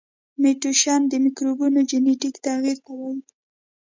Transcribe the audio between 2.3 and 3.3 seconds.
تغیر ته وایي.